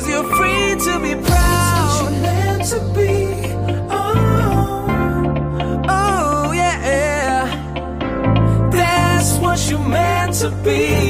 Cause 0.00 0.08
you're 0.08 0.24
free 0.24 0.76
to 0.86 0.98
be 1.00 1.14
proud. 1.14 1.26
That's 1.28 1.92
what 1.92 2.00
you're 2.00 2.20
meant 2.22 2.64
to 2.70 2.80
be. 2.94 3.12
Oh, 3.90 4.06
oh 5.88 6.52
yeah. 6.52 7.44
That's 8.72 9.36
what 9.36 9.70
you're 9.70 9.86
meant 9.86 10.34
to 10.36 10.50
be. 10.64 11.09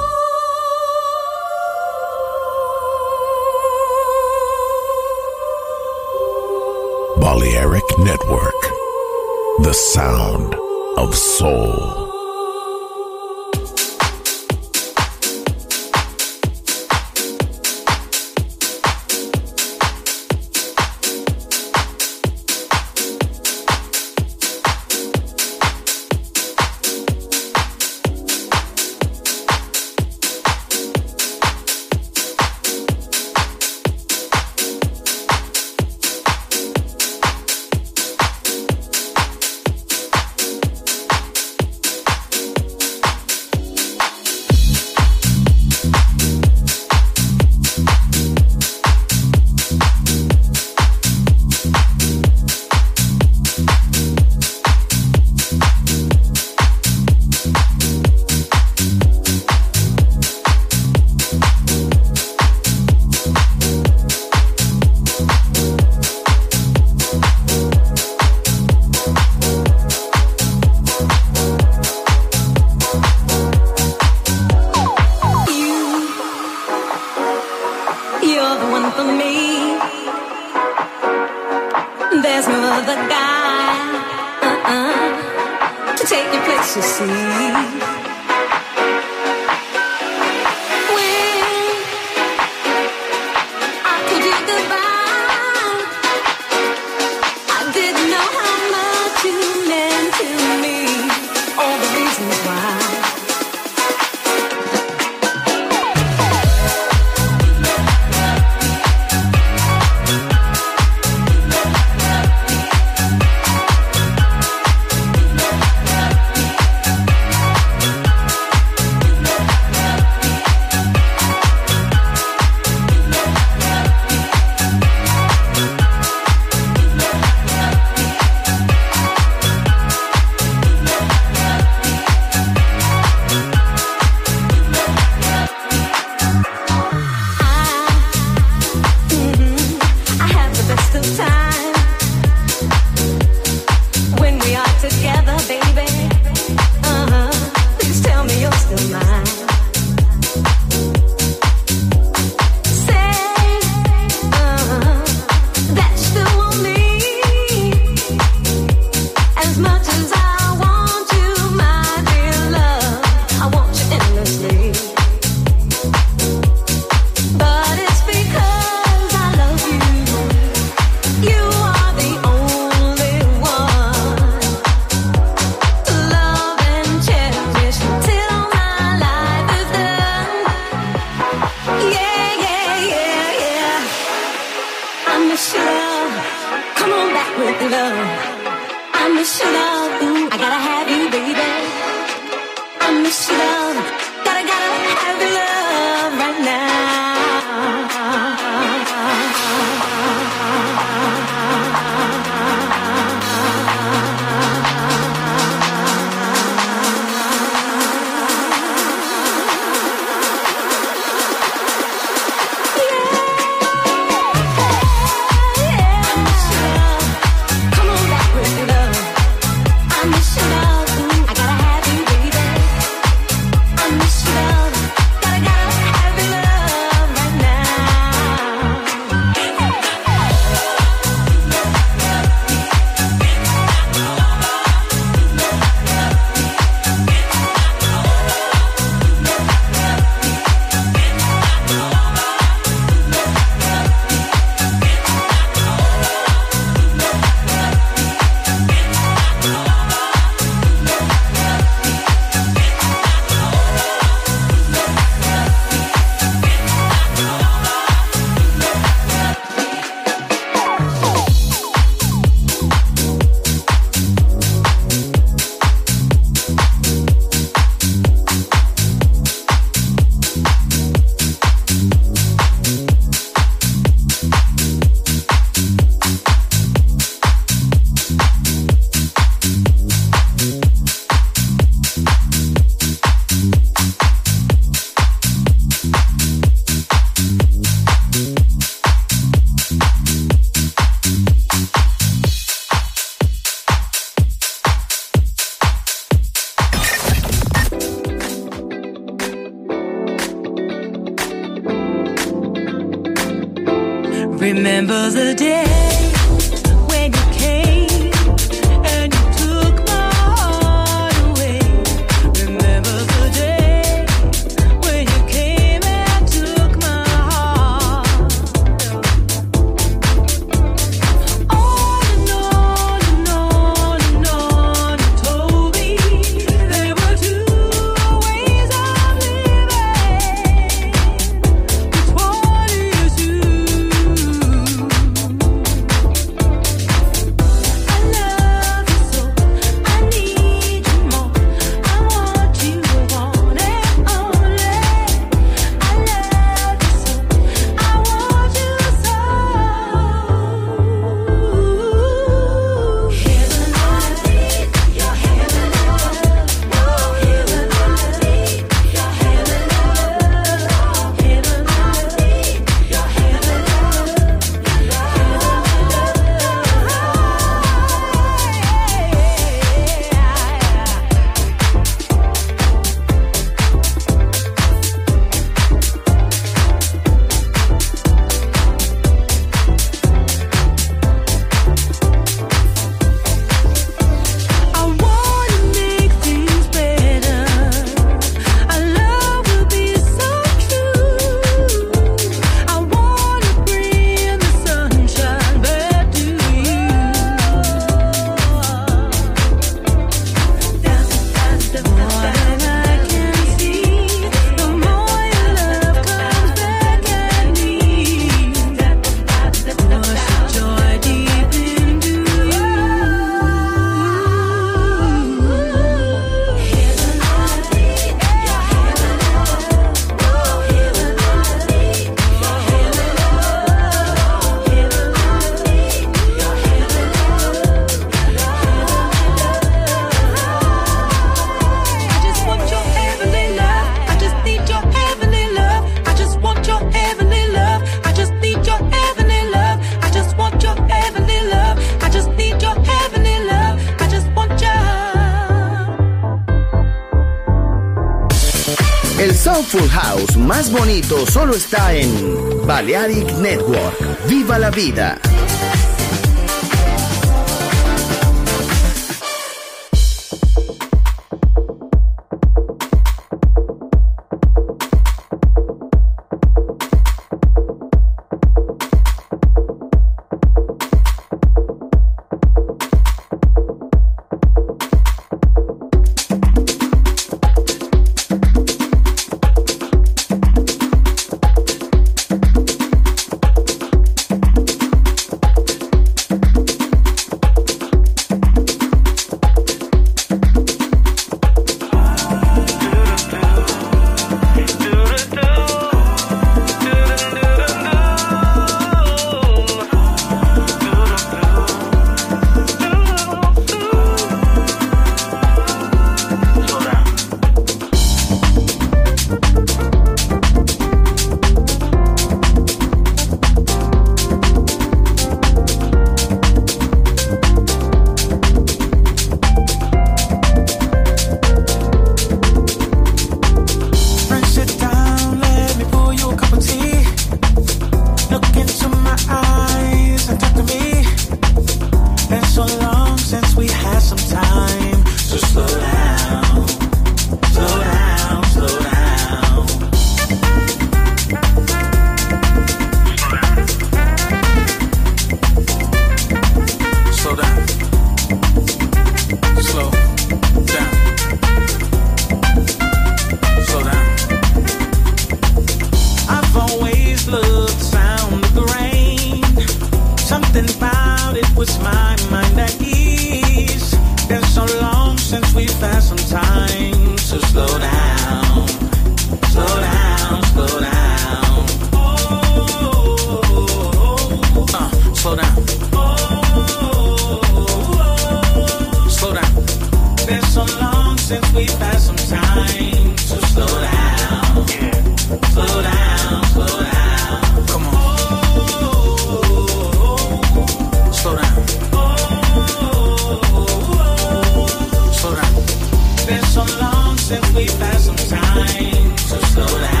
simply 597.31 597.65
pass 597.79 598.03
some 598.03 598.15
time 598.17 599.15
to 599.15 599.45
slow 599.45 599.65
down. 599.65 600.00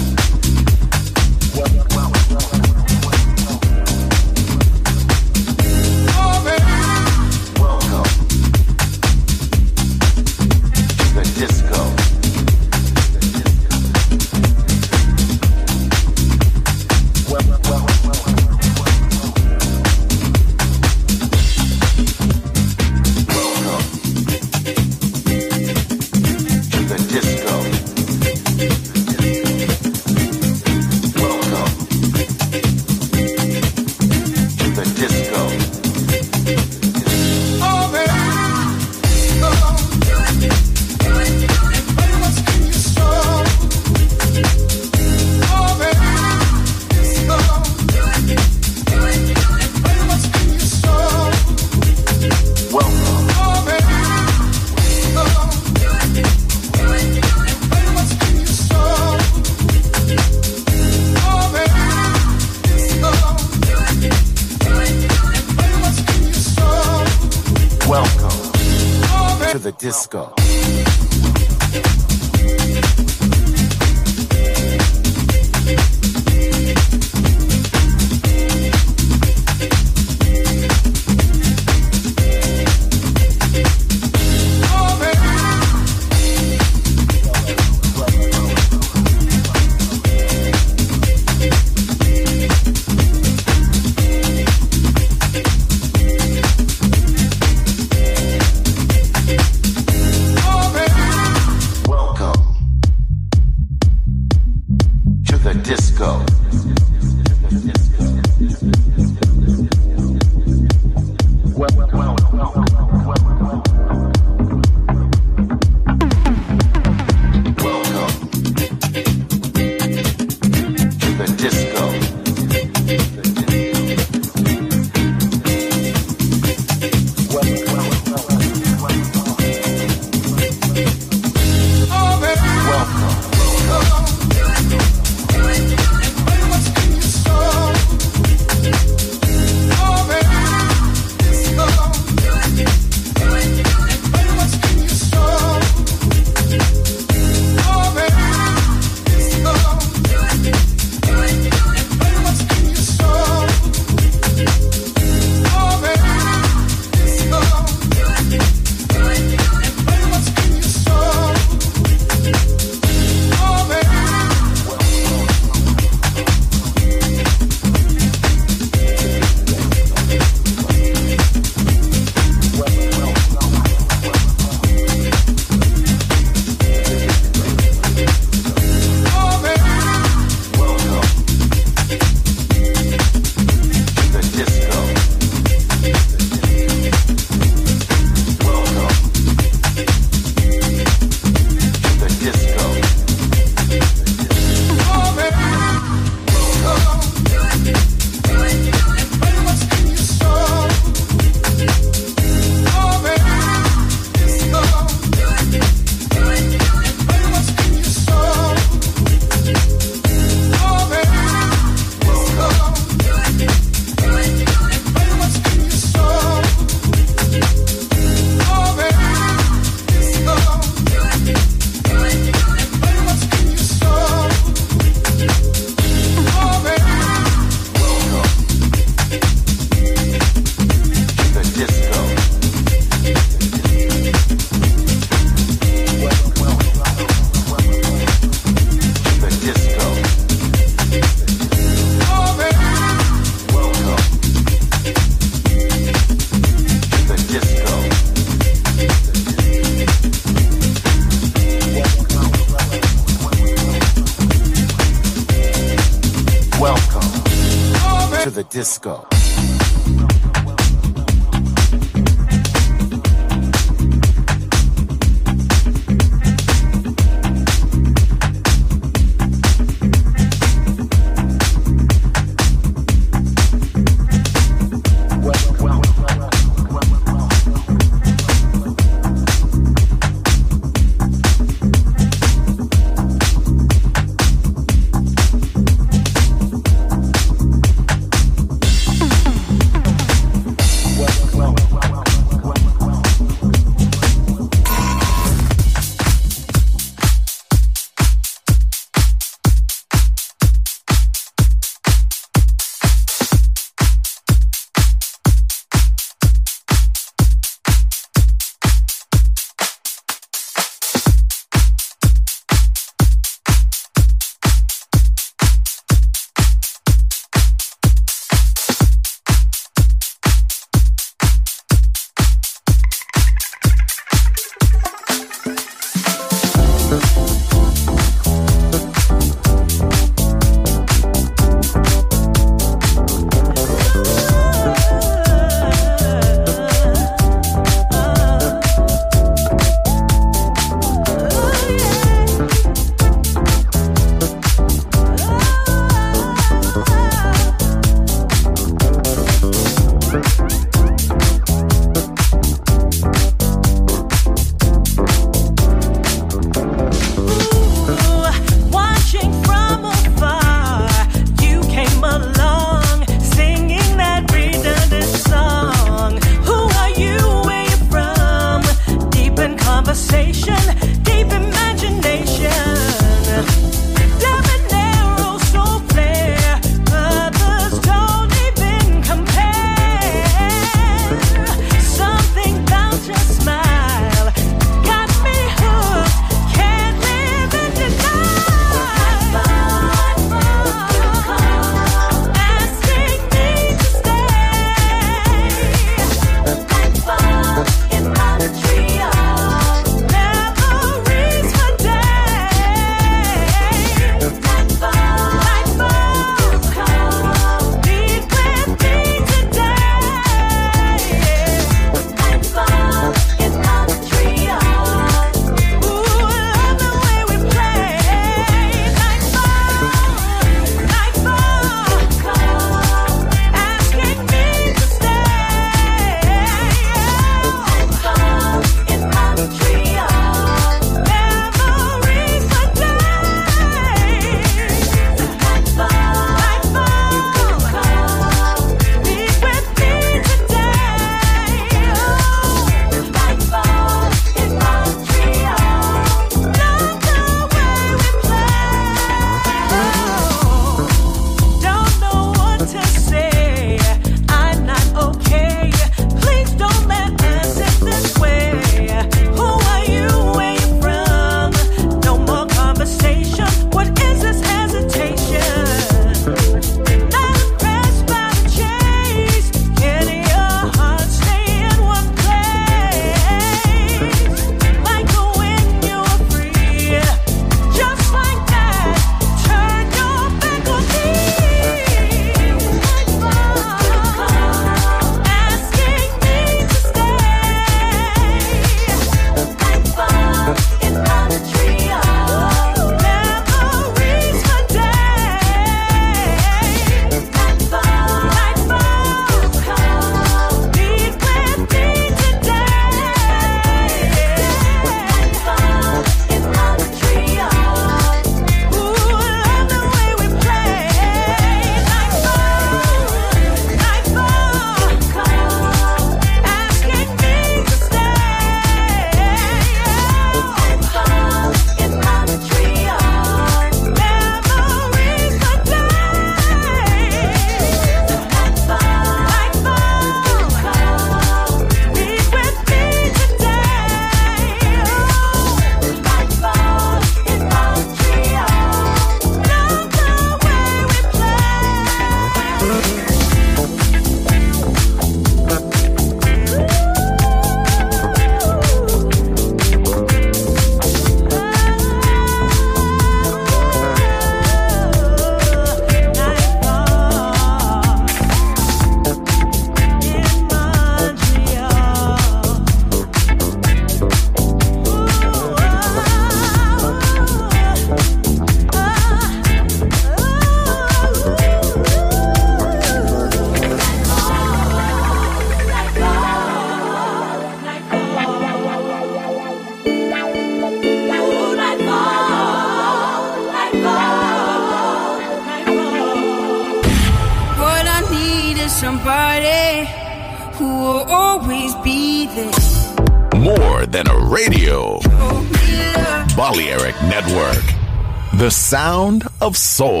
The 598.41 598.49
sound 598.49 599.27
of 599.39 599.55
soul. 599.55 600.00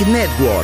Network. 0.00 0.63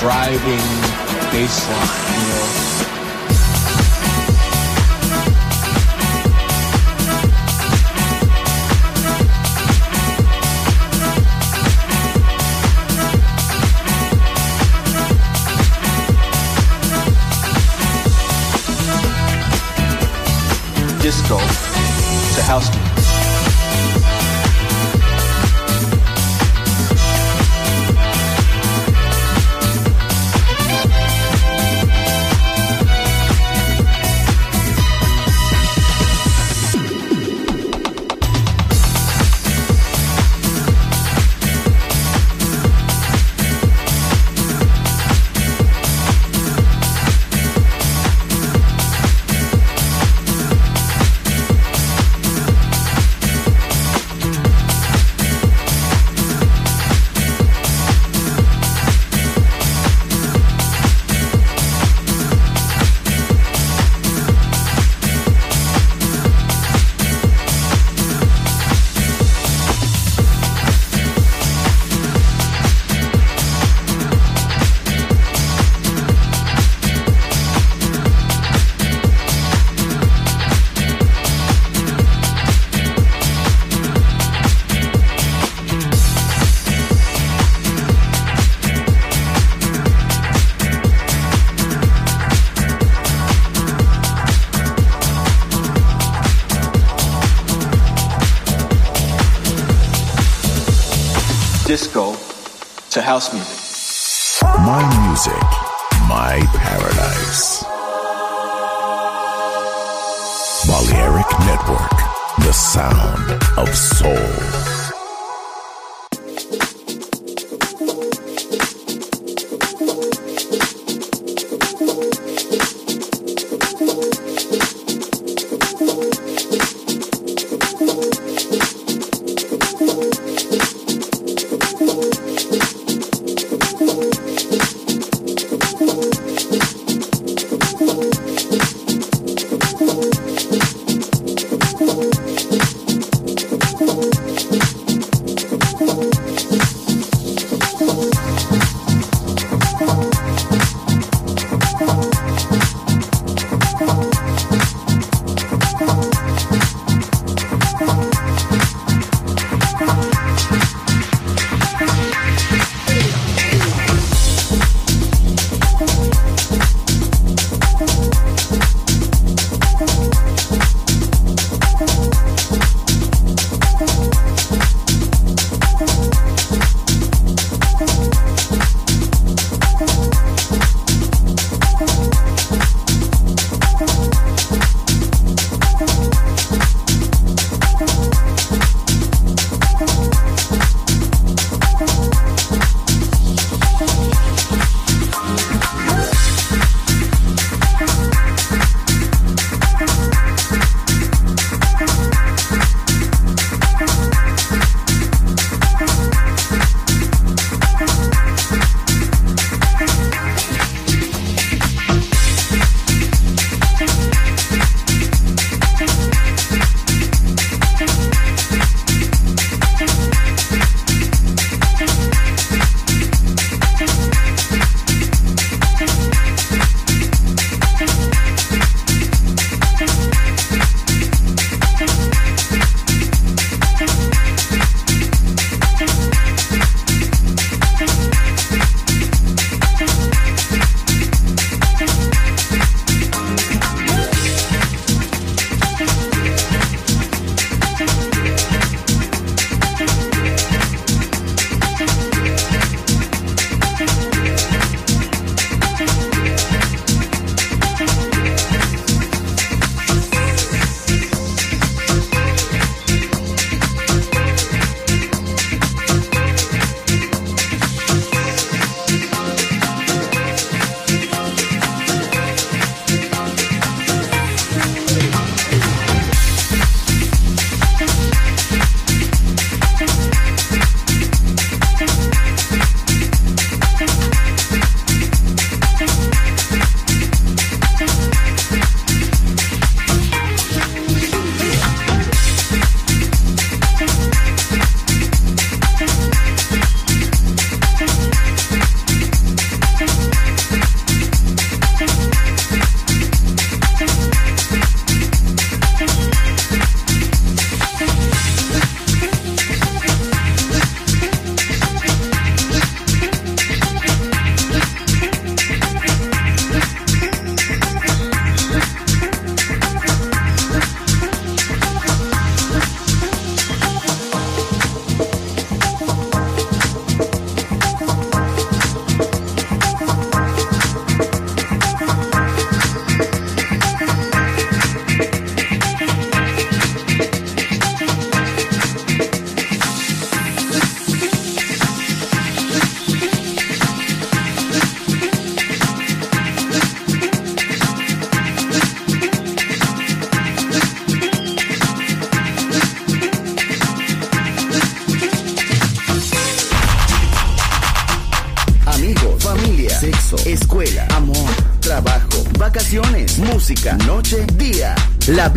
Driving 0.00 0.58
bass 1.32 1.68
line, 1.70 2.20
you 2.20 2.28
know. 2.28 2.65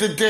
the 0.00 0.08
day. 0.08 0.29